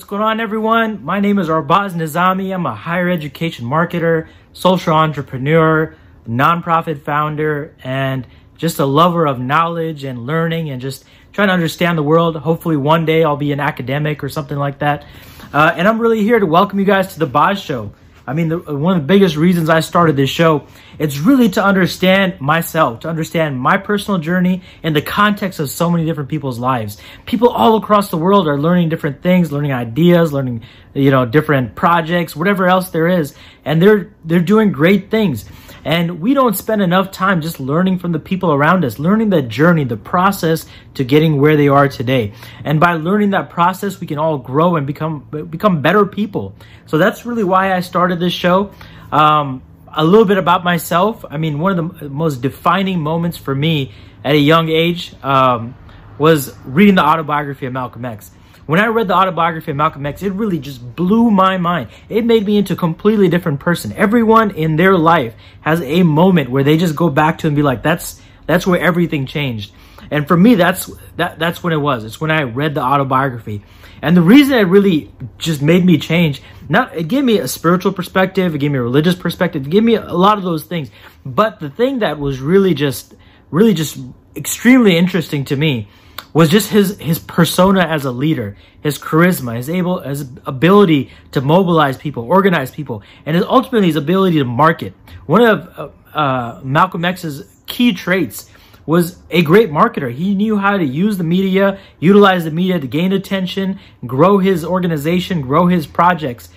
[0.00, 1.04] What's going on, everyone?
[1.04, 2.54] My name is Arbaz Nizami.
[2.54, 5.94] I'm a higher education marketer, social entrepreneur,
[6.26, 8.26] nonprofit founder, and
[8.56, 11.04] just a lover of knowledge and learning and just
[11.34, 12.34] trying to understand the world.
[12.36, 15.04] Hopefully, one day I'll be an academic or something like that.
[15.52, 17.92] Uh, and I'm really here to welcome you guys to the Boz Show.
[18.30, 20.64] I mean, the, one of the biggest reasons I started this show,
[21.00, 25.90] it's really to understand myself, to understand my personal journey in the context of so
[25.90, 26.98] many different people's lives.
[27.26, 30.62] People all across the world are learning different things, learning ideas, learning,
[30.94, 33.34] you know, different projects, whatever else there is.
[33.64, 35.44] And they're, they're doing great things.
[35.84, 39.40] And we don't spend enough time just learning from the people around us, learning the
[39.40, 42.34] journey, the process to getting where they are today.
[42.64, 46.54] And by learning that process, we can all grow and become become better people.
[46.86, 48.72] So that's really why I started this show.
[49.10, 51.24] Um, a little bit about myself.
[51.28, 55.74] I mean, one of the most defining moments for me at a young age um,
[56.18, 58.30] was reading the autobiography of Malcolm X.
[58.70, 61.88] When I read the autobiography of Malcolm X, it really just blew my mind.
[62.08, 63.92] It made me into a completely different person.
[63.96, 67.62] Everyone in their life has a moment where they just go back to and be
[67.62, 69.72] like, that's that's where everything changed.
[70.12, 72.04] And for me, that's that that's when it was.
[72.04, 73.64] It's when I read the autobiography.
[74.02, 77.92] And the reason it really just made me change, not it gave me a spiritual
[77.92, 80.92] perspective, it gave me a religious perspective, it gave me a lot of those things.
[81.26, 83.14] But the thing that was really just
[83.50, 83.98] really just
[84.36, 85.88] extremely interesting to me
[86.32, 91.40] was just his his persona as a leader, his charisma, his able his ability to
[91.40, 94.94] mobilize people, organize people, and his, ultimately his ability to market.
[95.26, 98.48] One of uh, uh, Malcolm X's key traits
[98.86, 100.12] was a great marketer.
[100.12, 104.64] He knew how to use the media, utilize the media to gain attention, grow his
[104.64, 106.48] organization, grow his projects.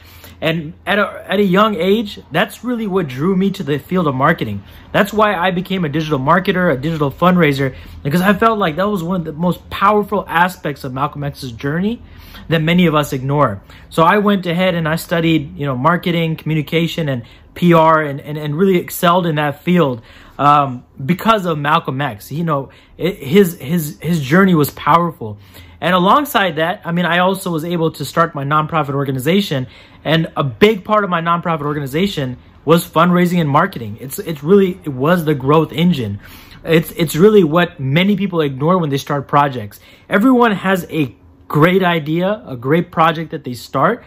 [0.43, 4.07] And at a, at a young age, that's really what drew me to the field
[4.07, 4.61] of marketing.
[4.91, 8.89] That's why I became a digital marketer, a digital fundraiser, because I felt like that
[8.89, 12.01] was one of the most powerful aspects of Malcolm X's journey
[12.49, 13.61] that many of us ignore.
[13.89, 17.23] So I went ahead and I studied, you know, marketing, communication, and
[17.55, 20.01] PR, and, and, and really excelled in that field
[20.37, 22.31] um, because of Malcolm X.
[22.31, 25.37] You know, it, his his his journey was powerful.
[25.83, 29.67] And alongside that, I mean, I also was able to start my nonprofit organization.
[30.05, 33.97] And a big part of my nonprofit organization was fundraising and marketing.
[33.99, 36.21] It's, it's really, it was the growth engine.
[36.63, 39.81] It's, it's really what many people ignore when they start projects.
[40.07, 41.13] Everyone has a
[41.49, 44.05] great idea, a great project that they start,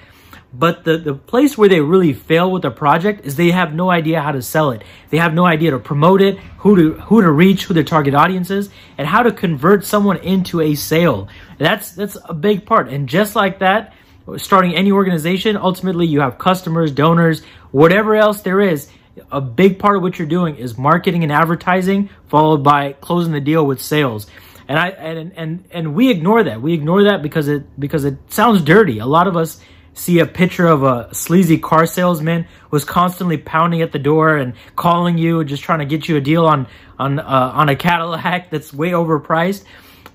[0.59, 3.91] but the, the place where they really fail with the project is they have no
[3.91, 4.83] idea how to sell it.
[5.11, 8.15] They have no idea to promote it, who to who to reach, who their target
[8.15, 11.29] audience is, and how to convert someone into a sale.
[11.59, 12.89] That's that's a big part.
[12.89, 13.93] And just like that,
[14.39, 18.89] starting any organization, ultimately you have customers, donors, whatever else there is.
[19.31, 23.41] A big part of what you're doing is marketing and advertising, followed by closing the
[23.41, 24.27] deal with sales.
[24.69, 26.63] And I and and and we ignore that.
[26.63, 29.01] We ignore that because it because it sounds dirty.
[29.01, 29.61] A lot of us
[29.97, 34.55] see a picture of a sleazy car salesman who's constantly pounding at the door and
[34.77, 36.69] calling you, just trying to get you a deal on
[36.99, 39.65] on uh, on a Cadillac that's way overpriced.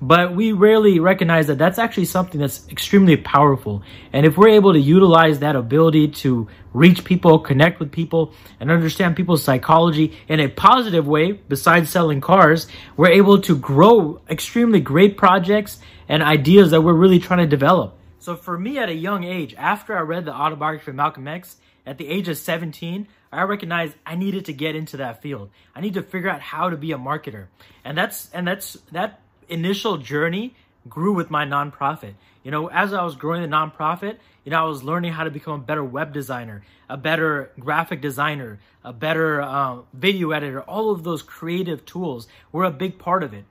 [0.03, 3.83] But we rarely recognize that that's actually something that's extremely powerful.
[4.11, 8.71] And if we're able to utilize that ability to reach people, connect with people, and
[8.71, 12.65] understand people's psychology in a positive way, besides selling cars,
[12.97, 17.95] we're able to grow extremely great projects and ideas that we're really trying to develop.
[18.21, 21.57] So for me at a young age, after I read the autobiography of Malcolm X,
[21.87, 25.49] at the age of 17, I recognized I needed to get into that field.
[25.75, 27.47] I need to figure out how to be a marketer.
[27.83, 30.53] And that's and that's that initial journey
[30.87, 32.13] grew with my nonprofit.
[32.43, 35.31] You know, as I was growing the nonprofit, you know, I was learning how to
[35.31, 40.61] become a better web designer, a better graphic designer, a better uh, video editor.
[40.61, 43.45] All of those creative tools were a big part of it.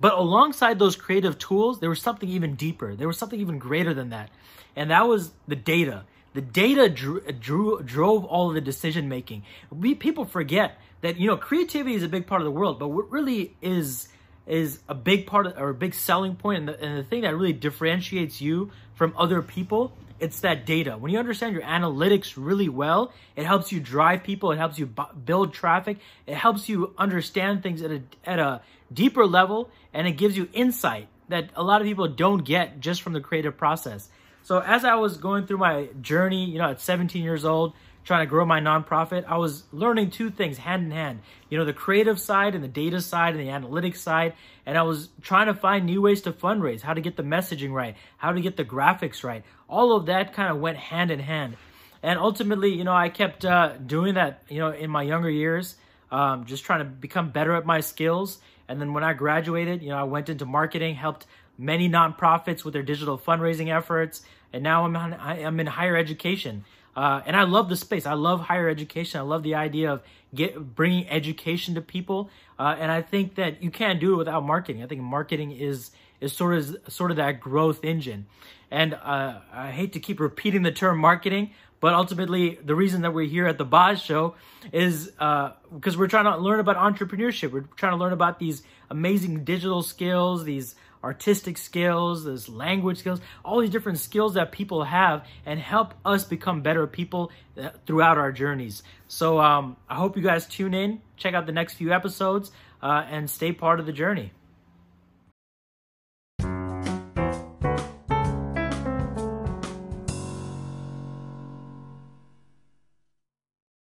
[0.00, 2.94] But alongside those creative tools, there was something even deeper.
[2.94, 4.30] There was something even greater than that.
[4.74, 6.04] And that was the data.
[6.34, 9.44] The data drew, drew drove all of the decision making.
[9.70, 12.88] We people forget that you know creativity is a big part of the world, but
[12.88, 14.08] what really is
[14.46, 17.22] is a big part of, or a big selling point and the, and the thing
[17.22, 20.96] that really differentiates you from other people it's that data.
[20.96, 24.86] When you understand your analytics really well, it helps you drive people, it helps you
[24.86, 30.12] build traffic, it helps you understand things at a at a deeper level, and it
[30.12, 34.08] gives you insight that a lot of people don't get just from the creative process.
[34.42, 37.72] So as I was going through my journey, you know, at 17 years old,
[38.06, 41.20] trying to grow my nonprofit, I was learning two things hand in hand.
[41.50, 44.34] You know, the creative side and the data side and the analytics side.
[44.64, 47.72] And I was trying to find new ways to fundraise, how to get the messaging
[47.72, 49.42] right, how to get the graphics right.
[49.68, 51.56] All of that kind of went hand in hand.
[52.00, 55.74] And ultimately, you know, I kept uh, doing that, you know, in my younger years,
[56.12, 58.38] um, just trying to become better at my skills.
[58.68, 61.26] And then when I graduated, you know, I went into marketing, helped
[61.58, 64.22] many nonprofits with their digital fundraising efforts,
[64.52, 66.64] and now I'm on, I, am in higher education.
[66.96, 68.06] Uh, and I love the space.
[68.06, 69.20] I love higher education.
[69.20, 70.02] I love the idea of
[70.34, 72.30] get bringing education to people.
[72.58, 74.82] Uh, and I think that you can't do it without marketing.
[74.82, 75.90] I think marketing is
[76.20, 78.26] is sort of sort of that growth engine.
[78.70, 81.50] And uh, I hate to keep repeating the term marketing,
[81.80, 84.34] but ultimately the reason that we're here at the Boz Show
[84.72, 87.52] is uh, because we're trying to learn about entrepreneurship.
[87.52, 93.20] We're trying to learn about these amazing digital skills, these artistic skills, this language skills,
[93.44, 98.18] all these different skills that people have and help us become better people uh, throughout
[98.18, 98.82] our journeys.
[99.08, 102.50] So um, I hope you guys tune in, check out the next few episodes,
[102.82, 104.32] uh, and stay part of the journey.